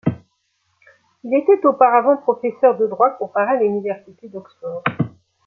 Il 1.23 1.31
était 1.35 1.63
auparavant 1.63 2.17
professeur 2.17 2.75
de 2.75 2.87
droit 2.87 3.11
comparé 3.19 3.57
à 3.57 3.59
l'Université 3.59 4.29
d'Oxford. 4.29 4.81